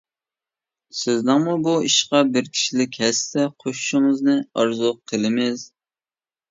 سىزنىڭمۇ 0.99 1.53
بۇ 1.67 1.75
ئىشقا 1.89 2.23
بىر 2.39 2.49
كىشىلىك 2.57 2.99
ھەسسە 3.05 3.47
قوشۇشىڭىزنى 3.67 4.41
ئارزۇ 4.53 4.95
قىلىمىز. 5.13 5.73